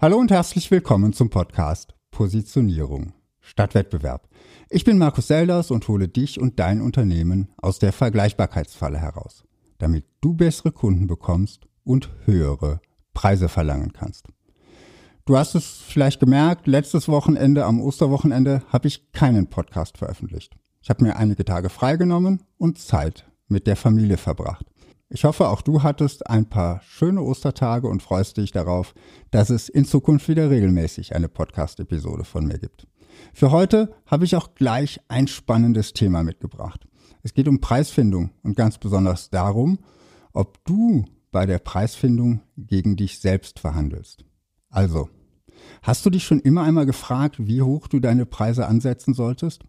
Hallo 0.00 0.16
und 0.16 0.30
herzlich 0.30 0.70
willkommen 0.70 1.12
zum 1.12 1.28
Podcast 1.28 1.96
Positionierung 2.12 3.14
statt 3.40 3.74
Wettbewerb. 3.74 4.28
Ich 4.70 4.84
bin 4.84 4.96
Markus 4.96 5.26
Selders 5.26 5.72
und 5.72 5.88
hole 5.88 6.06
dich 6.06 6.40
und 6.40 6.60
dein 6.60 6.80
Unternehmen 6.80 7.48
aus 7.56 7.80
der 7.80 7.92
Vergleichbarkeitsfalle 7.92 8.96
heraus, 8.96 9.42
damit 9.78 10.04
du 10.20 10.34
bessere 10.34 10.70
Kunden 10.70 11.08
bekommst 11.08 11.66
und 11.82 12.10
höhere 12.26 12.80
Preise 13.12 13.48
verlangen 13.48 13.92
kannst. 13.92 14.28
Du 15.24 15.36
hast 15.36 15.56
es 15.56 15.82
vielleicht 15.84 16.20
gemerkt, 16.20 16.68
letztes 16.68 17.08
Wochenende 17.08 17.64
am 17.64 17.80
Osterwochenende 17.80 18.62
habe 18.68 18.86
ich 18.86 19.10
keinen 19.10 19.48
Podcast 19.48 19.98
veröffentlicht. 19.98 20.54
Ich 20.80 20.90
habe 20.90 21.02
mir 21.02 21.16
einige 21.16 21.44
Tage 21.44 21.70
freigenommen 21.70 22.44
und 22.56 22.78
Zeit 22.78 23.28
mit 23.48 23.66
der 23.66 23.74
Familie 23.74 24.16
verbracht. 24.16 24.64
Ich 25.10 25.24
hoffe, 25.24 25.48
auch 25.48 25.62
du 25.62 25.82
hattest 25.82 26.28
ein 26.28 26.50
paar 26.50 26.82
schöne 26.82 27.22
Ostertage 27.22 27.88
und 27.88 28.02
freust 28.02 28.36
dich 28.36 28.52
darauf, 28.52 28.92
dass 29.30 29.48
es 29.48 29.70
in 29.70 29.86
Zukunft 29.86 30.28
wieder 30.28 30.50
regelmäßig 30.50 31.14
eine 31.14 31.30
Podcast-Episode 31.30 32.24
von 32.24 32.46
mir 32.46 32.58
gibt. 32.58 32.86
Für 33.32 33.50
heute 33.50 33.94
habe 34.04 34.26
ich 34.26 34.36
auch 34.36 34.54
gleich 34.54 35.00
ein 35.08 35.26
spannendes 35.26 35.94
Thema 35.94 36.22
mitgebracht. 36.22 36.86
Es 37.22 37.32
geht 37.32 37.48
um 37.48 37.60
Preisfindung 37.60 38.32
und 38.42 38.54
ganz 38.54 38.76
besonders 38.76 39.30
darum, 39.30 39.78
ob 40.34 40.62
du 40.66 41.06
bei 41.30 41.46
der 41.46 41.58
Preisfindung 41.58 42.42
gegen 42.58 42.96
dich 42.96 43.18
selbst 43.18 43.60
verhandelst. 43.60 44.26
Also, 44.68 45.08
hast 45.80 46.04
du 46.04 46.10
dich 46.10 46.24
schon 46.24 46.40
immer 46.40 46.64
einmal 46.64 46.84
gefragt, 46.84 47.36
wie 47.38 47.62
hoch 47.62 47.88
du 47.88 47.98
deine 47.98 48.26
Preise 48.26 48.66
ansetzen 48.66 49.14
solltest? 49.14 49.64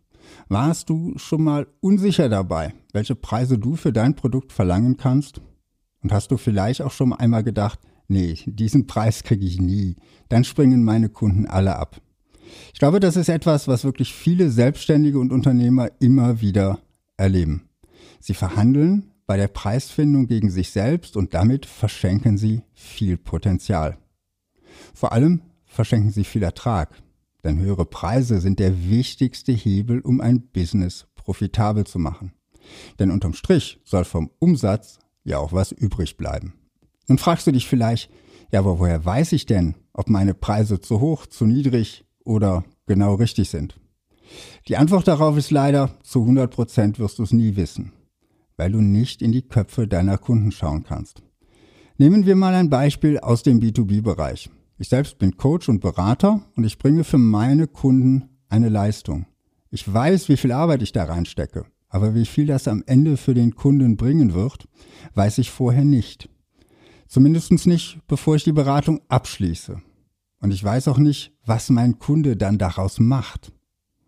Warst 0.48 0.90
du 0.90 1.14
schon 1.18 1.44
mal 1.44 1.68
unsicher 1.80 2.30
dabei, 2.30 2.73
welche 2.94 3.16
Preise 3.16 3.58
du 3.58 3.76
für 3.76 3.94
dein 3.94 4.16
Produkt 4.16 4.52
verlangen 4.52 4.98
kannst? 4.98 5.41
Und 6.02 6.12
hast 6.12 6.32
du 6.32 6.38
vielleicht 6.38 6.82
auch 6.82 6.91
schon 6.91 7.14
einmal 7.14 7.44
gedacht, 7.44 7.80
nee, 8.08 8.38
diesen 8.46 8.88
Preis 8.88 9.24
kriege 9.24 9.46
ich 9.46 9.60
nie, 9.60 9.96
dann 10.30 10.44
springen 10.44 10.84
meine 10.84 11.10
Kunden 11.10 11.46
alle 11.46 11.76
ab. 11.76 12.02
Ich 12.74 12.80
glaube, 12.80 13.00
das 13.00 13.16
ist 13.16 13.30
etwas, 13.30 13.68
was 13.68 13.84
wirklich 13.84 14.13
viele 14.13 14.49
Selbstständige 14.49 15.20
und 15.20 15.32
Unternehmer 15.32 15.90
immer 15.99 16.41
wieder 16.41 16.80
erleben. 17.18 17.70
Sie 18.20 18.34
verhandeln 18.34 19.12
bei 19.27 19.38
der 19.38 19.48
Preisfindung 19.48 20.26
gegen 20.26 20.49
sich 20.49 20.71
selbst 20.71 21.15
und 21.15 21.34
damit 21.34 21.68
verschenken 21.68 22.38
sie 22.38 22.63
viel 22.74 23.18
Potenzial. 23.18 23.98
Vor 24.93 25.12
allem 25.12 25.41
verschenken 25.65 26.12
sie 26.12 26.24
viel 26.24 26.41
Ertrag. 26.41 26.90
Denn 27.43 27.59
höhere 27.59 27.85
Preise 27.85 28.41
sind 28.41 28.59
der 28.59 28.90
wichtigste 28.90 29.51
Hebel, 29.51 30.01
um 30.01 30.21
ein 30.21 30.41
Business 30.41 31.07
profitabel 31.15 31.85
zu 31.85 31.99
machen. 31.99 32.34
Denn 32.99 33.12
unterm 33.12 33.34
Strich 33.34 33.79
soll 33.84 34.04
vom 34.04 34.29
Umsatz 34.40 34.99
ja 35.23 35.37
auch 35.37 35.54
was 35.54 35.71
übrig 35.71 36.18
bleiben. 36.18 36.54
Nun 37.07 37.18
fragst 37.18 37.48
du 37.48 37.51
dich 37.51 37.68
vielleicht, 37.68 38.09
ja, 38.51 38.59
aber 38.59 38.79
woher 38.79 39.04
weiß 39.04 39.31
ich 39.34 39.46
denn, 39.46 39.76
ob 39.93 40.09
meine 40.09 40.34
Preise 40.34 40.79
zu 40.79 40.99
hoch, 40.99 41.27
zu 41.27 41.46
niedrig 41.46 42.05
oder 42.23 42.63
genau 42.87 43.15
richtig 43.15 43.49
sind? 43.49 43.79
Die 44.68 44.77
Antwort 44.77 45.07
darauf 45.07 45.37
ist 45.37 45.51
leider, 45.51 45.98
zu 46.03 46.21
100 46.21 46.51
Prozent 46.51 46.99
wirst 46.99 47.20
du 47.20 47.24
es 47.24 47.31
nie 47.31 47.55
wissen, 47.55 47.93
weil 48.57 48.71
du 48.71 48.81
nicht 48.81 49.21
in 49.21 49.31
die 49.31 49.48
Köpfe 49.48 49.87
deiner 49.87 50.18
Kunden 50.18 50.51
schauen 50.51 50.84
kannst. 50.84 51.24
Nehmen 51.98 52.26
wir 52.26 52.35
mal 52.35 52.53
ein 52.53 52.70
Beispiel 52.70 53.20
aus 53.20 53.43
dem 53.43 53.59
B2B-Bereich. 53.59 54.49
Ich 54.82 54.88
selbst 54.88 55.18
bin 55.18 55.35
Coach 55.35 55.68
und 55.68 55.82
Berater 55.82 56.41
und 56.55 56.63
ich 56.63 56.77
bringe 56.77 57.04
für 57.04 57.18
meine 57.18 57.68
Kunden 57.68 58.30
eine 58.48 58.70
Leistung. 58.70 59.26
Ich 59.70 59.94
weiß, 59.94 60.30
wie 60.30 60.38
viel 60.38 60.54
Arbeit 60.54 60.82
ich 60.82 60.94
da 60.94 61.04
reinstecke, 61.04 61.66
aber 61.90 62.16
wie 62.16 62.26
viel 62.26 62.46
das 62.46 62.66
am 62.70 62.82
Ende 62.86 63.18
für 63.18 63.34
den 63.34 63.55
Kunden 63.55 63.98
bringen 63.98 64.34
wird, 64.34 64.69
weiß 65.16 65.40
ich 65.40 65.52
vorher 65.52 65.84
nicht. 65.84 66.30
Zumindest 67.09 67.66
nicht, 67.66 68.00
bevor 68.08 68.38
ich 68.38 68.46
die 68.46 68.53
Beratung 68.53 69.02
abschließe. 69.09 69.81
Und 70.40 70.52
ich 70.52 70.63
weiß 70.63 70.88
auch 70.88 70.97
nicht, 70.97 71.34
was 71.46 71.69
mein 71.69 72.00
Kunde 72.00 72.38
dann 72.38 72.58
daraus 72.58 73.02
macht. 73.02 73.52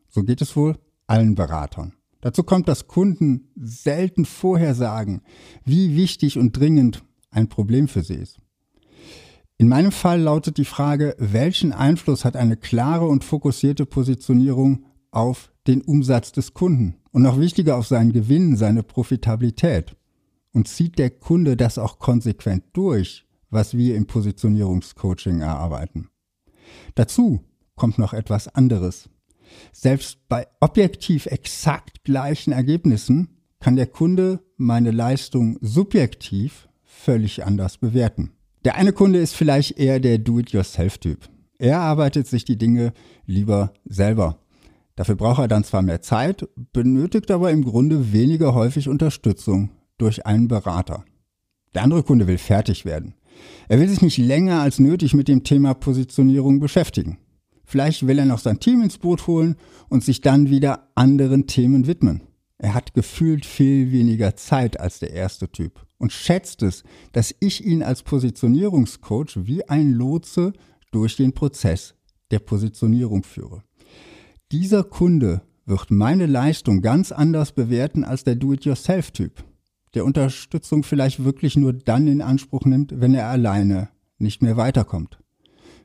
So 0.08 0.24
geht 0.24 0.42
es 0.42 0.56
wohl 0.56 0.78
allen 1.06 1.36
Beratern. 1.36 1.96
Dazu 2.22 2.44
kommt, 2.44 2.70
dass 2.70 2.88
Kunden 2.88 3.50
selten 3.56 4.24
vorher 4.24 4.74
sagen, 4.74 5.22
wie 5.66 5.98
wichtig 5.98 6.38
und 6.38 6.54
dringend 6.54 7.04
ein 7.30 7.50
Problem 7.50 7.90
für 7.90 8.04
sie 8.04 8.16
ist. 8.16 8.41
In 9.62 9.68
meinem 9.68 9.92
Fall 9.92 10.20
lautet 10.20 10.58
die 10.58 10.66
Frage, 10.66 11.16
welchen 11.20 11.72
Einfluss 11.72 12.26
hat 12.26 12.36
eine 12.36 12.58
klare 12.58 13.06
und 13.06 13.24
fokussierte 13.24 13.86
Positionierung 13.86 14.86
auf 15.12 15.52
den 15.68 15.84
Umsatz 15.84 16.32
des 16.32 16.56
Kunden 16.56 16.96
und 17.12 17.22
noch 17.22 17.40
wichtiger 17.40 17.78
auf 17.78 17.86
seinen 17.86 18.12
Gewinn, 18.12 18.56
seine 18.56 18.82
Profitabilität? 18.82 19.96
Und 20.52 20.68
zieht 20.68 20.98
der 20.98 21.12
Kunde 21.12 21.58
das 21.58 21.78
auch 21.78 22.00
konsequent 22.00 22.64
durch, 22.74 23.28
was 23.52 23.78
wir 23.78 23.98
im 23.98 24.08
Positionierungscoaching 24.08 25.42
erarbeiten? 25.42 26.10
Dazu 26.96 27.46
kommt 27.76 28.00
noch 28.00 28.14
etwas 28.14 28.48
anderes. 28.48 29.12
Selbst 29.74 30.28
bei 30.28 30.48
objektiv 30.60 31.28
exakt 31.28 32.04
gleichen 32.04 32.52
Ergebnissen 32.52 33.38
kann 33.60 33.76
der 33.76 33.86
Kunde 33.86 34.40
meine 34.58 34.90
Leistung 34.90 35.60
subjektiv 35.62 36.68
völlig 36.82 37.46
anders 37.46 37.78
bewerten. 37.78 38.32
Der 38.64 38.76
eine 38.76 38.94
Kunde 38.94 39.20
ist 39.20 39.36
vielleicht 39.36 39.80
eher 39.80 40.00
der 40.00 40.20
Do-it-yourself-Typ. 40.20 41.30
Er 41.58 41.80
arbeitet 41.80 42.28
sich 42.28 42.46
die 42.46 42.58
Dinge 42.58 42.94
lieber 43.26 43.74
selber. 43.86 44.38
Dafür 44.96 45.16
braucht 45.16 45.40
er 45.40 45.48
dann 45.48 45.64
zwar 45.64 45.82
mehr 45.82 46.02
Zeit, 46.02 46.48
benötigt 46.72 47.32
aber 47.32 47.50
im 47.50 47.64
Grunde 47.64 48.14
weniger 48.14 48.54
häufig 48.54 48.88
Unterstützung 48.88 49.72
durch 49.98 50.28
einen 50.28 50.48
Berater. 50.48 51.06
Der 51.74 51.82
andere 51.82 52.04
Kunde 52.04 52.28
will 52.28 52.38
fertig 52.38 52.86
werden. 52.86 53.16
Er 53.68 53.80
will 53.80 53.90
sich 53.90 54.02
nicht 54.02 54.18
länger 54.18 54.62
als 54.62 54.78
nötig 54.78 55.16
mit 55.16 55.28
dem 55.28 55.44
Thema 55.44 55.74
Positionierung 55.74 56.60
beschäftigen. 56.60 57.18
Vielleicht 57.66 58.06
will 58.06 58.20
er 58.20 58.26
noch 58.26 58.40
sein 58.40 58.60
Team 58.60 58.84
ins 58.84 59.00
Boot 59.00 59.26
holen 59.26 59.56
und 59.90 60.04
sich 60.04 60.22
dann 60.22 60.50
wieder 60.50 60.90
anderen 60.94 61.48
Themen 61.48 61.88
widmen. 61.88 62.22
Er 62.60 62.76
hat 62.76 62.94
gefühlt 62.94 63.46
viel 63.46 63.92
weniger 63.92 64.36
Zeit 64.36 64.80
als 64.80 65.00
der 65.00 65.14
erste 65.14 65.50
Typ 65.52 65.80
und 66.02 66.12
schätzt 66.12 66.64
es, 66.64 66.84
dass 67.12 67.34
ich 67.40 67.64
ihn 67.64 67.84
als 67.84 68.02
Positionierungscoach 68.02 69.46
wie 69.46 69.70
ein 69.70 69.92
Lotse 69.92 70.54
durch 70.92 71.16
den 71.16 71.34
Prozess 71.34 71.94
der 72.32 72.40
Positionierung 72.40 73.24
führe. 73.24 73.64
Dieser 74.52 74.84
Kunde 74.84 75.42
wird 75.66 75.92
meine 75.92 76.26
Leistung 76.26 76.82
ganz 76.82 77.12
anders 77.12 77.52
bewerten 77.52 78.04
als 78.04 78.24
der 78.24 78.36
Do-it-yourself-Typ, 78.36 79.44
der 79.94 80.04
Unterstützung 80.04 80.84
vielleicht 80.84 81.24
wirklich 81.24 81.56
nur 81.56 81.72
dann 81.72 82.08
in 82.08 82.22
Anspruch 82.22 82.66
nimmt, 82.66 83.00
wenn 83.00 83.14
er 83.14 83.28
alleine 83.28 83.90
nicht 84.18 84.42
mehr 84.42 84.58
weiterkommt. 84.58 85.20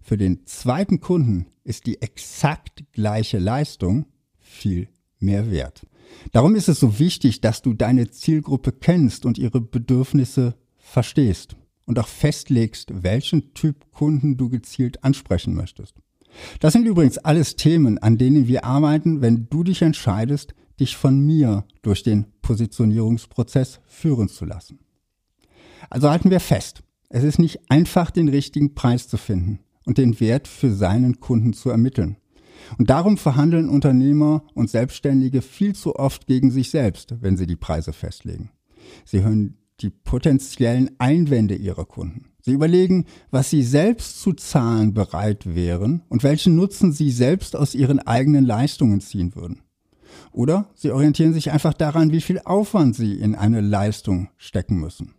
Für 0.00 0.16
den 0.16 0.46
zweiten 0.46 1.00
Kunden 1.00 1.46
ist 1.62 1.86
die 1.86 2.00
exakt 2.00 2.84
gleiche 2.92 3.38
Leistung 3.38 4.06
viel 4.38 4.88
mehr 5.18 5.50
wert. 5.50 5.86
Darum 6.32 6.54
ist 6.54 6.68
es 6.68 6.80
so 6.80 6.98
wichtig, 6.98 7.40
dass 7.40 7.62
du 7.62 7.74
deine 7.74 8.10
Zielgruppe 8.10 8.72
kennst 8.72 9.26
und 9.26 9.38
ihre 9.38 9.60
Bedürfnisse 9.60 10.54
verstehst 10.76 11.56
und 11.86 11.98
auch 11.98 12.08
festlegst, 12.08 13.02
welchen 13.02 13.54
Typ 13.54 13.90
Kunden 13.92 14.36
du 14.36 14.48
gezielt 14.48 15.04
ansprechen 15.04 15.54
möchtest. 15.54 15.94
Das 16.60 16.72
sind 16.72 16.86
übrigens 16.86 17.18
alles 17.18 17.56
Themen, 17.56 17.98
an 17.98 18.18
denen 18.18 18.46
wir 18.48 18.64
arbeiten, 18.64 19.22
wenn 19.22 19.48
du 19.48 19.64
dich 19.64 19.82
entscheidest, 19.82 20.54
dich 20.78 20.96
von 20.96 21.20
mir 21.20 21.64
durch 21.82 22.02
den 22.02 22.26
Positionierungsprozess 22.42 23.80
führen 23.86 24.28
zu 24.28 24.44
lassen. 24.44 24.80
Also 25.88 26.10
halten 26.10 26.30
wir 26.30 26.40
fest, 26.40 26.82
es 27.08 27.24
ist 27.24 27.38
nicht 27.38 27.70
einfach, 27.70 28.10
den 28.10 28.28
richtigen 28.28 28.74
Preis 28.74 29.08
zu 29.08 29.16
finden 29.16 29.60
und 29.84 29.98
den 29.98 30.18
Wert 30.20 30.48
für 30.48 30.72
seinen 30.72 31.20
Kunden 31.20 31.52
zu 31.52 31.70
ermitteln. 31.70 32.16
Und 32.78 32.90
darum 32.90 33.16
verhandeln 33.16 33.68
Unternehmer 33.68 34.42
und 34.54 34.70
Selbstständige 34.70 35.42
viel 35.42 35.74
zu 35.74 35.96
oft 35.96 36.26
gegen 36.26 36.50
sich 36.50 36.70
selbst, 36.70 37.14
wenn 37.20 37.36
sie 37.36 37.46
die 37.46 37.56
Preise 37.56 37.92
festlegen. 37.92 38.50
Sie 39.04 39.22
hören 39.22 39.56
die 39.80 39.90
potenziellen 39.90 40.90
Einwände 40.98 41.54
ihrer 41.54 41.84
Kunden. 41.84 42.30
Sie 42.40 42.52
überlegen, 42.52 43.04
was 43.30 43.50
sie 43.50 43.62
selbst 43.62 44.20
zu 44.20 44.32
zahlen 44.32 44.94
bereit 44.94 45.54
wären 45.54 46.02
und 46.08 46.22
welchen 46.22 46.56
Nutzen 46.56 46.92
sie 46.92 47.10
selbst 47.10 47.56
aus 47.56 47.74
ihren 47.74 47.98
eigenen 47.98 48.46
Leistungen 48.46 49.00
ziehen 49.00 49.34
würden. 49.34 49.62
Oder 50.32 50.70
sie 50.74 50.90
orientieren 50.90 51.34
sich 51.34 51.50
einfach 51.50 51.74
daran, 51.74 52.12
wie 52.12 52.20
viel 52.20 52.40
Aufwand 52.40 52.96
sie 52.96 53.14
in 53.14 53.34
eine 53.34 53.60
Leistung 53.60 54.28
stecken 54.36 54.78
müssen. 54.78 55.14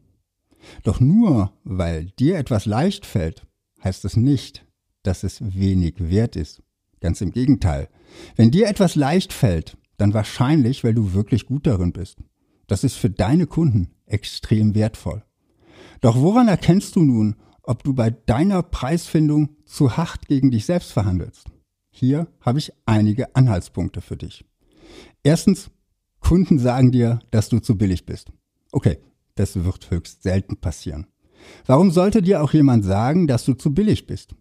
Doch 0.83 0.99
nur 0.99 1.51
weil 1.63 2.05
dir 2.19 2.38
etwas 2.38 2.65
leicht 2.65 3.05
fällt, 3.05 3.45
heißt 3.83 4.05
es 4.05 4.17
nicht, 4.17 4.65
dass 5.03 5.23
es 5.23 5.39
wenig 5.41 5.95
wert 5.97 6.35
ist. 6.35 6.61
Ganz 6.99 7.21
im 7.21 7.31
Gegenteil. 7.31 7.89
Wenn 8.35 8.51
dir 8.51 8.67
etwas 8.67 8.95
leicht 8.95 9.33
fällt, 9.33 9.77
dann 9.97 10.13
wahrscheinlich, 10.13 10.83
weil 10.83 10.94
du 10.94 11.13
wirklich 11.13 11.45
gut 11.45 11.67
darin 11.67 11.94
bist. 11.94 12.17
Das 12.67 12.83
ist 12.83 12.95
für 12.95 13.09
deine 13.09 13.47
Kunden 13.47 13.91
extrem 14.05 14.75
wertvoll. 14.75 15.23
Doch 16.01 16.19
woran 16.19 16.47
erkennst 16.47 16.95
du 16.95 17.01
nun, 17.01 17.35
ob 17.63 17.83
du 17.83 17.94
bei 17.94 18.09
deiner 18.09 18.63
Preisfindung 18.63 19.55
zu 19.65 19.97
hart 19.97 20.27
gegen 20.27 20.51
dich 20.51 20.65
selbst 20.65 20.91
verhandelst? 20.91 21.45
Hier 21.89 22.27
habe 22.41 22.59
ich 22.59 22.73
einige 22.85 23.35
Anhaltspunkte 23.35 24.01
für 24.01 24.17
dich. 24.17 24.45
Erstens, 25.23 25.69
Kunden 26.19 26.59
sagen 26.59 26.91
dir, 26.91 27.19
dass 27.31 27.49
du 27.49 27.59
zu 27.59 27.77
billig 27.77 28.05
bist. 28.05 28.31
Okay, 28.71 28.99
das 29.35 29.63
wird 29.63 29.91
höchst 29.91 30.23
selten 30.23 30.57
passieren. 30.57 31.07
Warum 31.65 31.91
sollte 31.91 32.21
dir 32.21 32.44
auch 32.44 32.53
jemand 32.53 32.85
sagen, 32.85 33.27
dass 33.27 33.45
du 33.45 33.53
zu 33.53 33.73
billig 33.73 34.07
bist? 34.07 34.35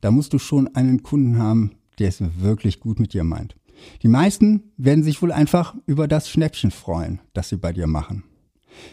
da 0.00 0.10
musst 0.10 0.32
du 0.32 0.38
schon 0.38 0.74
einen 0.74 1.02
Kunden 1.02 1.38
haben, 1.38 1.72
der 2.00 2.08
es 2.08 2.20
wirklich 2.38 2.80
gut 2.80 2.98
mit 2.98 3.12
dir 3.12 3.24
meint. 3.24 3.56
Die 4.02 4.08
meisten 4.08 4.72
werden 4.76 5.04
sich 5.04 5.22
wohl 5.22 5.32
einfach 5.32 5.74
über 5.86 6.08
das 6.08 6.28
Schnäppchen 6.28 6.70
freuen, 6.70 7.20
das 7.32 7.48
sie 7.48 7.56
bei 7.56 7.72
dir 7.72 7.86
machen. 7.86 8.24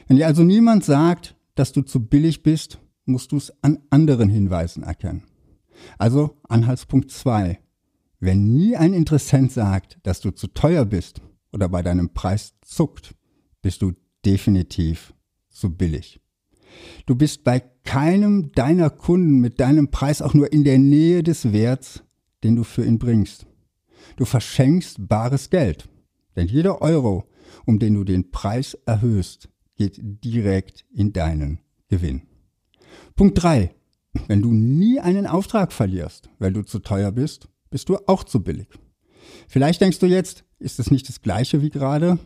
Wenn 0.07 0.17
dir 0.17 0.27
also 0.27 0.43
niemand 0.43 0.83
sagt, 0.83 1.35
dass 1.55 1.71
du 1.71 1.81
zu 1.81 2.05
billig 2.05 2.43
bist, 2.43 2.79
musst 3.05 3.31
du 3.31 3.37
es 3.37 3.53
an 3.61 3.79
anderen 3.89 4.29
Hinweisen 4.29 4.83
erkennen. 4.83 5.23
Also 5.97 6.37
Anhaltspunkt 6.47 7.11
2. 7.11 7.59
Wenn 8.19 8.53
nie 8.53 8.75
ein 8.75 8.93
Interessent 8.93 9.51
sagt, 9.51 9.99
dass 10.03 10.21
du 10.21 10.31
zu 10.31 10.47
teuer 10.47 10.85
bist 10.85 11.21
oder 11.53 11.69
bei 11.69 11.81
deinem 11.81 12.13
Preis 12.13 12.55
zuckt, 12.61 13.15
bist 13.61 13.81
du 13.81 13.93
definitiv 14.25 15.13
zu 15.49 15.75
billig. 15.75 16.19
Du 17.05 17.15
bist 17.15 17.43
bei 17.43 17.59
keinem 17.83 18.51
deiner 18.51 18.89
Kunden 18.89 19.39
mit 19.39 19.59
deinem 19.59 19.89
Preis 19.89 20.21
auch 20.21 20.33
nur 20.33 20.51
in 20.51 20.63
der 20.63 20.77
Nähe 20.77 21.23
des 21.23 21.53
Werts, 21.53 22.03
den 22.43 22.55
du 22.55 22.63
für 22.63 22.85
ihn 22.85 22.99
bringst. 22.99 23.45
Du 24.15 24.25
verschenkst 24.25 25.07
bares 25.07 25.49
Geld, 25.49 25.89
denn 26.35 26.47
jeder 26.47 26.81
Euro, 26.81 27.25
um 27.65 27.79
den 27.79 27.95
du 27.95 28.03
den 28.03 28.31
Preis 28.31 28.75
erhöhst, 28.85 29.49
geht 29.75 29.99
direkt 30.01 30.85
in 30.91 31.13
deinen 31.13 31.59
Gewinn. 31.87 32.23
Punkt 33.15 33.41
3. 33.41 33.73
Wenn 34.27 34.41
du 34.41 34.51
nie 34.51 34.99
einen 34.99 35.27
Auftrag 35.27 35.71
verlierst, 35.71 36.29
weil 36.39 36.53
du 36.53 36.63
zu 36.63 36.79
teuer 36.79 37.11
bist, 37.11 37.49
bist 37.69 37.89
du 37.89 37.97
auch 38.07 38.23
zu 38.23 38.43
billig. 38.43 38.67
Vielleicht 39.47 39.81
denkst 39.81 39.99
du 39.99 40.07
jetzt, 40.07 40.43
ist 40.59 40.79
es 40.79 40.89
nicht 40.89 41.07
das 41.07 41.21
gleiche 41.21 41.61
wie 41.61 41.69
gerade? 41.69 42.17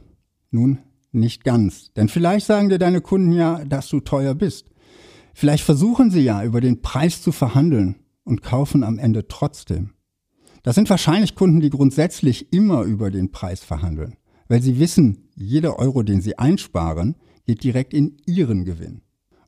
Nun, 0.52 0.80
nicht 1.12 1.44
ganz. 1.44 1.92
Denn 1.94 2.08
vielleicht 2.08 2.46
sagen 2.46 2.70
dir 2.70 2.80
deine 2.80 3.02
Kunden 3.02 3.34
ja, 3.34 3.66
dass 3.66 3.90
du 3.90 4.00
teuer 4.00 4.36
bist. 4.36 4.70
Vielleicht 5.34 5.64
versuchen 5.64 6.12
sie 6.12 6.22
ja 6.22 6.44
über 6.44 6.62
den 6.62 6.82
Preis 6.82 7.22
zu 7.22 7.32
verhandeln 7.32 7.96
und 8.24 8.44
kaufen 8.44 8.84
am 8.84 9.00
Ende 9.00 9.28
trotzdem. 9.28 9.94
Das 10.64 10.76
sind 10.76 10.90
wahrscheinlich 10.90 11.36
Kunden, 11.36 11.60
die 11.60 11.70
grundsätzlich 11.70 12.54
immer 12.54 12.84
über 12.84 13.10
den 13.10 13.32
Preis 13.32 13.64
verhandeln, 13.64 14.18
weil 14.48 14.62
sie 14.62 14.80
wissen, 14.80 15.30
jeder 15.36 15.80
Euro, 15.80 16.04
den 16.04 16.22
sie 16.22 16.38
einsparen, 16.38 17.16
geht 17.46 17.64
direkt 17.64 17.94
in 17.94 18.18
ihren 18.28 18.64
Gewinn 18.66 19.02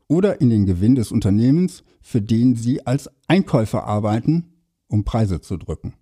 oder 0.07 0.41
in 0.41 0.49
den 0.49 0.65
Gewinn 0.65 0.95
des 0.95 1.11
Unternehmens, 1.11 1.83
für 2.01 2.21
den 2.21 2.55
sie 2.55 2.85
als 2.85 3.09
Einkäufer 3.27 3.85
arbeiten, 3.85 4.45
um 4.87 5.03
Preise 5.03 5.41
zu 5.41 5.57
drücken. 5.57 5.93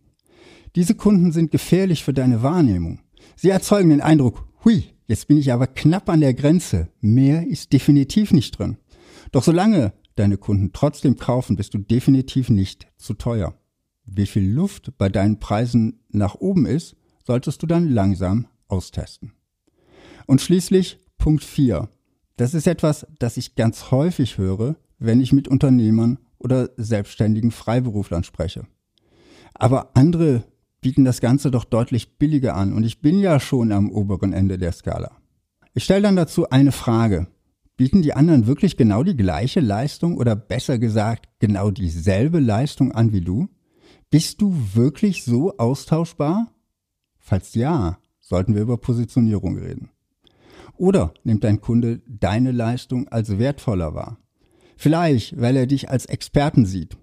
Diese 0.75 0.95
Kunden 0.95 1.31
sind 1.31 1.51
gefährlich 1.51 2.03
für 2.03 2.13
deine 2.13 2.41
Wahrnehmung. 2.41 2.99
Sie 3.35 3.49
erzeugen 3.49 3.89
den 3.89 4.01
Eindruck, 4.01 4.47
hui, 4.63 4.85
jetzt 5.07 5.27
bin 5.27 5.37
ich 5.37 5.51
aber 5.51 5.67
knapp 5.67 6.09
an 6.09 6.21
der 6.21 6.33
Grenze, 6.33 6.87
mehr 7.01 7.45
ist 7.45 7.73
definitiv 7.73 8.31
nicht 8.31 8.57
drin. 8.57 8.77
Doch 9.33 9.43
solange 9.43 9.93
deine 10.15 10.37
Kunden 10.37 10.71
trotzdem 10.71 11.17
kaufen, 11.17 11.57
bist 11.57 11.73
du 11.73 11.79
definitiv 11.79 12.49
nicht 12.49 12.87
zu 12.97 13.13
teuer. 13.13 13.53
Wie 14.13 14.25
viel 14.25 14.51
Luft 14.51 14.97
bei 14.97 15.07
deinen 15.07 15.39
Preisen 15.39 16.01
nach 16.09 16.35
oben 16.35 16.65
ist, 16.65 16.97
solltest 17.25 17.63
du 17.63 17.67
dann 17.67 17.87
langsam 17.87 18.47
austesten. 18.67 19.31
Und 20.27 20.41
schließlich 20.41 20.99
Punkt 21.17 21.45
4. 21.45 21.87
Das 22.35 22.53
ist 22.53 22.67
etwas, 22.67 23.07
das 23.19 23.37
ich 23.37 23.55
ganz 23.55 23.89
häufig 23.89 24.37
höre, 24.37 24.75
wenn 24.99 25.21
ich 25.21 25.31
mit 25.31 25.47
Unternehmern 25.47 26.19
oder 26.39 26.71
selbstständigen 26.75 27.51
Freiberuflern 27.51 28.25
spreche. 28.25 28.67
Aber 29.53 29.91
andere 29.95 30.43
bieten 30.81 31.05
das 31.05 31.21
Ganze 31.21 31.49
doch 31.49 31.63
deutlich 31.63 32.17
billiger 32.17 32.55
an 32.55 32.73
und 32.73 32.83
ich 32.83 32.99
bin 33.01 33.17
ja 33.17 33.39
schon 33.39 33.71
am 33.71 33.89
oberen 33.89 34.33
Ende 34.33 34.57
der 34.57 34.73
Skala. 34.73 35.11
Ich 35.73 35.85
stelle 35.85 36.01
dann 36.01 36.17
dazu 36.17 36.49
eine 36.49 36.73
Frage. 36.73 37.27
Bieten 37.77 38.01
die 38.01 38.13
anderen 38.13 38.45
wirklich 38.45 38.75
genau 38.75 39.03
die 39.03 39.15
gleiche 39.15 39.61
Leistung 39.61 40.17
oder 40.17 40.35
besser 40.35 40.79
gesagt 40.79 41.29
genau 41.39 41.71
dieselbe 41.71 42.41
Leistung 42.41 42.91
an 42.91 43.13
wie 43.13 43.21
du? 43.21 43.47
Bist 44.11 44.41
du 44.41 44.53
wirklich 44.73 45.23
so 45.23 45.57
austauschbar? 45.57 46.53
Falls 47.17 47.55
ja, 47.55 47.97
sollten 48.19 48.55
wir 48.55 48.61
über 48.61 48.75
Positionierung 48.75 49.57
reden. 49.57 49.89
Oder 50.75 51.13
nimmt 51.23 51.45
dein 51.45 51.61
Kunde 51.61 52.01
deine 52.07 52.51
Leistung 52.51 53.07
als 53.07 53.39
wertvoller 53.39 53.95
wahr? 53.95 54.17
Vielleicht, 54.75 55.39
weil 55.39 55.55
er 55.55 55.65
dich 55.65 55.89
als 55.89 56.07
Experten 56.07 56.65
sieht, 56.65 56.97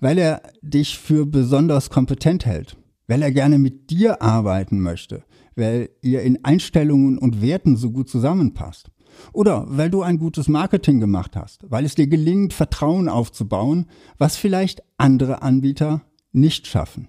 weil 0.00 0.16
er 0.16 0.40
dich 0.62 0.98
für 0.98 1.26
besonders 1.26 1.90
kompetent 1.90 2.46
hält, 2.46 2.78
weil 3.08 3.20
er 3.20 3.30
gerne 3.30 3.58
mit 3.58 3.90
dir 3.90 4.22
arbeiten 4.22 4.80
möchte, 4.80 5.22
weil 5.56 5.90
ihr 6.00 6.22
in 6.22 6.46
Einstellungen 6.46 7.18
und 7.18 7.42
Werten 7.42 7.76
so 7.76 7.90
gut 7.90 8.08
zusammenpasst. 8.08 8.90
Oder 9.34 9.66
weil 9.68 9.90
du 9.90 10.00
ein 10.00 10.16
gutes 10.16 10.48
Marketing 10.48 10.98
gemacht 10.98 11.36
hast, 11.36 11.70
weil 11.70 11.84
es 11.84 11.94
dir 11.94 12.06
gelingt, 12.06 12.54
Vertrauen 12.54 13.10
aufzubauen, 13.10 13.84
was 14.16 14.38
vielleicht 14.38 14.82
andere 14.96 15.42
Anbieter 15.42 16.00
nicht 16.34 16.66
schaffen. 16.66 17.08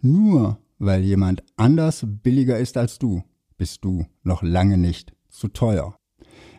Nur 0.00 0.58
weil 0.78 1.02
jemand 1.02 1.42
anders 1.56 2.04
billiger 2.04 2.58
ist 2.58 2.76
als 2.76 2.98
du, 2.98 3.22
bist 3.56 3.84
du 3.84 4.06
noch 4.22 4.42
lange 4.42 4.76
nicht 4.76 5.14
zu 5.28 5.48
teuer. 5.48 5.96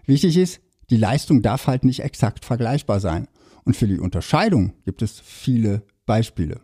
Wichtig 0.05 0.37
ist, 0.37 0.61
die 0.89 0.97
Leistung 0.97 1.41
darf 1.41 1.67
halt 1.67 1.83
nicht 1.83 1.99
exakt 1.99 2.45
vergleichbar 2.45 2.99
sein. 2.99 3.27
Und 3.65 3.75
für 3.75 3.87
die 3.87 3.99
Unterscheidung 3.99 4.73
gibt 4.85 5.01
es 5.01 5.19
viele 5.19 5.83
Beispiele. 6.05 6.61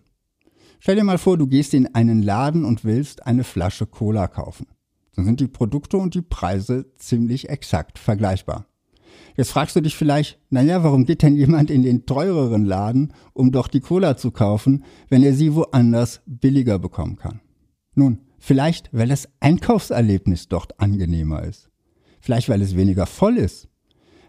Stell 0.80 0.96
dir 0.96 1.04
mal 1.04 1.18
vor, 1.18 1.38
du 1.38 1.48
gehst 1.48 1.74
in 1.74 1.94
einen 1.94 2.22
Laden 2.24 2.64
und 2.66 2.86
willst 2.86 3.26
eine 3.26 3.44
Flasche 3.44 3.86
Cola 3.86 4.28
kaufen. 4.28 4.68
Dann 5.16 5.26
sind 5.26 5.40
die 5.40 5.48
Produkte 5.48 5.98
und 5.98 6.16
die 6.16 6.22
Preise 6.22 6.86
ziemlich 6.98 7.50
exakt 7.50 8.00
vergleichbar. 8.00 8.66
Jetzt 9.36 9.52
fragst 9.52 9.76
du 9.76 9.82
dich 9.82 9.96
vielleicht, 9.96 10.40
naja, 10.50 10.84
warum 10.84 11.06
geht 11.06 11.24
denn 11.24 11.36
jemand 11.36 11.72
in 11.72 11.84
den 11.84 12.06
teureren 12.06 12.66
Laden, 12.66 13.14
um 13.34 13.52
doch 13.52 13.68
die 13.68 13.80
Cola 13.80 14.18
zu 14.18 14.32
kaufen, 14.32 14.84
wenn 15.10 15.24
er 15.24 15.34
sie 15.34 15.56
woanders 15.56 16.22
billiger 16.26 16.80
bekommen 16.80 17.16
kann? 17.16 17.42
Nun, 17.96 18.20
vielleicht, 18.40 18.90
weil 18.92 19.08
das 19.08 19.30
Einkaufserlebnis 19.40 20.48
dort 20.48 20.80
angenehmer 20.80 21.44
ist. 21.44 21.70
Vielleicht, 22.22 22.50
weil 22.50 22.62
es 22.62 22.76
weniger 22.76 23.06
voll 23.06 23.38
ist. 23.38 23.68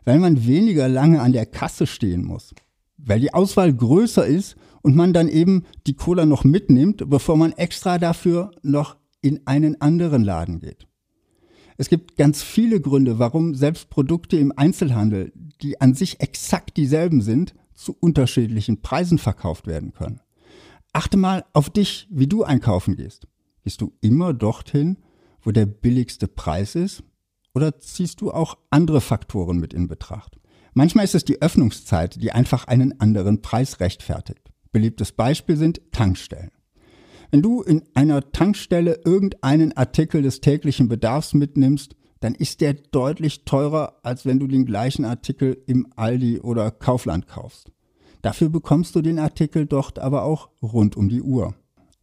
Weil 0.05 0.19
man 0.19 0.47
weniger 0.47 0.89
lange 0.89 1.21
an 1.21 1.33
der 1.33 1.47
Kasse 1.47 1.87
stehen 1.87 2.25
muss. 2.25 2.55
Weil 2.97 3.21
die 3.21 3.33
Auswahl 3.33 3.73
größer 3.73 4.27
ist 4.27 4.57
und 4.83 4.97
man 4.97 5.13
dann 5.13 5.29
eben 5.29 5.65
die 5.87 5.95
Cola 5.95 6.27
noch 6.27 6.45
mitnimmt, 6.45 7.09
bevor 7.09 7.37
man 7.37 7.53
extra 7.53 7.99
dafür 7.99 8.51
noch 8.63 8.97
in 9.23 9.47
einen 9.47 9.81
anderen 9.81 10.23
Laden 10.23 10.61
geht. 10.61 10.87
Es 11.77 11.89
gibt 11.89 12.17
ganz 12.17 12.43
viele 12.43 12.81
Gründe, 12.81 13.19
warum 13.19 13.55
selbst 13.55 13.91
Produkte 13.91 14.37
im 14.37 14.53
Einzelhandel, 14.57 15.33
die 15.61 15.81
an 15.81 15.95
sich 15.95 16.21
exakt 16.21 16.77
dieselben 16.77 17.21
sind, 17.21 17.55
zu 17.75 17.97
unterschiedlichen 17.99 18.81
Preisen 18.81 19.19
verkauft 19.19 19.67
werden 19.67 19.93
können. 19.93 20.21
Achte 20.93 21.17
mal 21.17 21.45
auf 21.53 21.71
dich, 21.71 22.07
wie 22.11 22.29
du 22.29 22.45
einkaufen 22.45 22.95
gehst. 22.95 23.27
Gehst 23.65 23.81
du 23.81 23.93
immer 24.01 24.33
dorthin, 24.33 24.99
wo 25.43 25.51
der 25.51 25.67
billigste 25.67 26.29
Preis 26.29 26.77
ist? 26.77 27.03
Oder 27.55 27.81
ziehst 27.81 28.21
du 28.21 28.31
auch 28.31 28.59
andere 28.71 29.01
Faktoren 29.01 29.59
mit 29.59 29.75
in 29.75 29.89
Betracht? 29.89 30.39
Manchmal 30.73 31.05
ist 31.05 31.15
es 31.15 31.25
die 31.25 31.41
Öffnungszeit, 31.41 32.21
die 32.21 32.33
einfach 32.33 32.67
einen 32.67 33.01
anderen 33.01 33.43
Preis 33.43 33.81
rechtfertigt. 33.81 34.53
Beliebtes 34.73 35.13
Beispiel 35.13 35.57
sind 35.57 35.81
Tankstellen. 35.93 36.51
Wenn 37.35 37.43
du 37.43 37.63
in 37.63 37.83
einer 37.95 38.31
Tankstelle 38.31 39.01
irgendeinen 39.05 39.77
Artikel 39.77 40.23
des 40.23 40.41
täglichen 40.41 40.87
Bedarfs 40.87 41.35
mitnimmst, 41.35 41.97
dann 42.21 42.37
ist 42.37 42.61
der 42.61 42.75
deutlich 42.75 43.45
teurer, 43.45 43.97
als 44.05 44.25
wenn 44.25 44.39
du 44.39 44.47
den 44.47 44.65
gleichen 44.65 45.05
Artikel 45.05 45.61
im 45.67 45.89
Aldi 45.97 46.39
oder 46.39 46.71
Kaufland 46.71 47.27
kaufst. 47.27 47.73
Dafür 48.23 48.51
bekommst 48.51 48.95
du 48.95 49.03
den 49.03 49.19
Artikel 49.19 49.67
dort 49.67 49.99
aber 49.99 50.23
auch 50.23 50.49
rund 50.63 50.97
um 50.97 51.09
die 51.09 51.23
Uhr. 51.23 51.57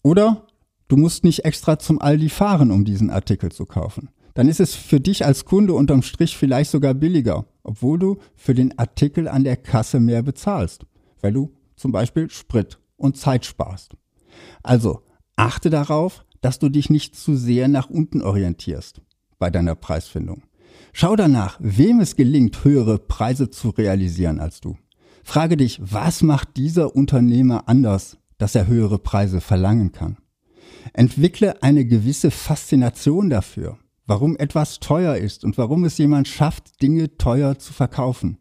Oder 0.03 0.47
du 0.89 0.97
musst 0.97 1.23
nicht 1.23 1.45
extra 1.45 1.79
zum 1.79 2.01
Aldi 2.01 2.27
fahren, 2.27 2.69
um 2.69 2.83
diesen 2.83 3.09
Artikel 3.09 3.53
zu 3.53 3.65
kaufen 3.65 4.09
dann 4.33 4.47
ist 4.47 4.61
es 4.61 4.75
für 4.75 5.01
dich 5.01 5.25
als 5.25 5.43
Kunde 5.43 5.73
unterm 5.73 6.03
Strich 6.03 6.37
vielleicht 6.37 6.71
sogar 6.71 6.93
billiger, 6.93 7.45
obwohl 7.63 7.99
du 7.99 8.17
für 8.33 8.53
den 8.53 8.79
Artikel 8.79 9.27
an 9.27 9.43
der 9.43 9.57
Kasse 9.57 9.99
mehr 9.99 10.23
bezahlst, 10.23 10.85
weil 11.19 11.33
du 11.33 11.51
zum 11.75 11.91
Beispiel 11.91 12.29
Sprit 12.29 12.79
und 12.95 13.17
Zeit 13.17 13.45
sparst. 13.45 13.97
Also 14.63 15.01
achte 15.41 15.69
darauf, 15.69 16.25
dass 16.41 16.59
du 16.59 16.69
dich 16.69 16.89
nicht 16.89 17.15
zu 17.15 17.35
sehr 17.35 17.67
nach 17.67 17.89
unten 17.89 18.21
orientierst 18.21 19.01
bei 19.39 19.49
deiner 19.49 19.75
Preisfindung. 19.75 20.43
Schau 20.93 21.15
danach, 21.15 21.57
wem 21.59 21.99
es 21.99 22.15
gelingt, 22.15 22.63
höhere 22.63 22.97
Preise 22.97 23.49
zu 23.49 23.69
realisieren 23.69 24.39
als 24.39 24.61
du. 24.61 24.77
Frage 25.23 25.57
dich, 25.57 25.79
was 25.81 26.23
macht 26.23 26.57
dieser 26.57 26.95
Unternehmer 26.95 27.67
anders, 27.67 28.17
dass 28.37 28.55
er 28.55 28.67
höhere 28.67 28.97
Preise 28.97 29.41
verlangen 29.41 29.91
kann? 29.91 30.17
Entwickle 30.93 31.61
eine 31.61 31.85
gewisse 31.85 32.31
Faszination 32.31 33.29
dafür 33.29 33.77
warum 34.11 34.35
etwas 34.37 34.81
teuer 34.81 35.15
ist 35.15 35.45
und 35.45 35.57
warum 35.57 35.85
es 35.85 35.97
jemand 35.97 36.27
schafft, 36.27 36.81
Dinge 36.81 37.17
teuer 37.17 37.57
zu 37.57 37.71
verkaufen. 37.71 38.37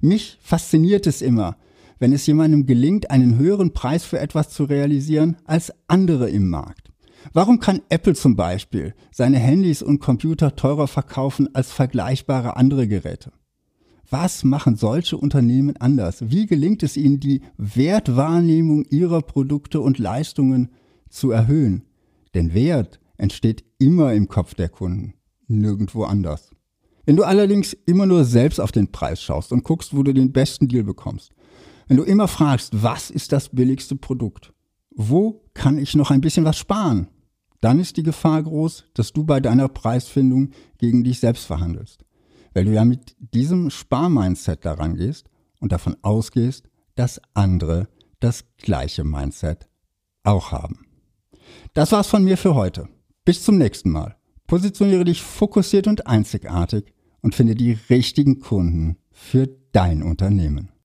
Mich 0.00 0.36
fasziniert 0.42 1.06
es 1.06 1.22
immer, 1.22 1.56
wenn 1.98 2.12
es 2.12 2.26
jemandem 2.26 2.66
gelingt, 2.66 3.10
einen 3.10 3.38
höheren 3.38 3.72
Preis 3.72 4.04
für 4.04 4.18
etwas 4.18 4.50
zu 4.50 4.64
realisieren 4.64 5.36
als 5.44 5.72
andere 5.88 6.30
im 6.30 6.48
Markt. 6.48 6.90
Warum 7.32 7.58
kann 7.58 7.80
Apple 7.88 8.14
zum 8.14 8.36
Beispiel 8.36 8.94
seine 9.10 9.38
Handys 9.38 9.82
und 9.82 9.98
Computer 9.98 10.56
teurer 10.56 10.86
verkaufen 10.86 11.54
als 11.54 11.72
vergleichbare 11.72 12.56
andere 12.56 12.86
Geräte? 12.86 13.32
Was 14.08 14.44
machen 14.44 14.76
solche 14.76 15.16
Unternehmen 15.16 15.76
anders? 15.78 16.30
Wie 16.30 16.46
gelingt 16.46 16.84
es 16.84 16.96
ihnen, 16.96 17.18
die 17.18 17.40
Wertwahrnehmung 17.56 18.84
ihrer 18.84 19.22
Produkte 19.22 19.80
und 19.80 19.98
Leistungen 19.98 20.70
zu 21.08 21.32
erhöhen? 21.32 21.82
Denn 22.34 22.54
Wert 22.54 23.00
entsteht 23.16 23.64
immer 23.78 24.12
im 24.12 24.28
Kopf 24.28 24.54
der 24.54 24.68
Kunden, 24.68 25.14
nirgendwo 25.48 26.04
anders. 26.04 26.50
Wenn 27.04 27.16
du 27.16 27.24
allerdings 27.24 27.72
immer 27.86 28.06
nur 28.06 28.24
selbst 28.24 28.60
auf 28.60 28.72
den 28.72 28.92
Preis 28.92 29.22
schaust 29.22 29.52
und 29.52 29.64
guckst, 29.64 29.96
wo 29.96 30.02
du 30.02 30.12
den 30.12 30.32
besten 30.32 30.68
Deal 30.68 30.84
bekommst, 30.84 31.32
wenn 31.86 31.96
du 31.96 32.02
immer 32.02 32.28
fragst, 32.28 32.82
was 32.82 33.10
ist 33.10 33.32
das 33.32 33.48
billigste 33.50 33.96
Produkt, 33.96 34.52
wo 34.94 35.44
kann 35.54 35.78
ich 35.78 35.94
noch 35.94 36.10
ein 36.10 36.20
bisschen 36.20 36.44
was 36.44 36.56
sparen, 36.56 37.08
dann 37.60 37.78
ist 37.78 37.96
die 37.96 38.02
Gefahr 38.02 38.42
groß, 38.42 38.84
dass 38.94 39.12
du 39.12 39.24
bei 39.24 39.40
deiner 39.40 39.68
Preisfindung 39.68 40.50
gegen 40.78 41.04
dich 41.04 41.20
selbst 41.20 41.44
verhandelst 41.44 42.06
weil 42.56 42.64
du 42.64 42.72
ja 42.72 42.86
mit 42.86 43.14
diesem 43.18 43.68
Sparmindset 43.68 44.64
daran 44.64 44.96
gehst 44.96 45.28
und 45.60 45.72
davon 45.72 45.94
ausgehst, 46.00 46.70
dass 46.94 47.20
andere 47.34 47.86
das 48.18 48.46
gleiche 48.56 49.04
Mindset 49.04 49.68
auch 50.22 50.52
haben. 50.52 50.86
Das 51.74 51.92
war's 51.92 52.06
von 52.06 52.24
mir 52.24 52.38
für 52.38 52.54
heute. 52.54 52.88
Bis 53.26 53.42
zum 53.42 53.58
nächsten 53.58 53.90
Mal. 53.90 54.16
Positioniere 54.46 55.04
dich 55.04 55.20
fokussiert 55.20 55.86
und 55.86 56.06
einzigartig 56.06 56.94
und 57.20 57.34
finde 57.34 57.56
die 57.56 57.76
richtigen 57.90 58.40
Kunden 58.40 58.96
für 59.10 59.50
dein 59.72 60.02
Unternehmen. 60.02 60.70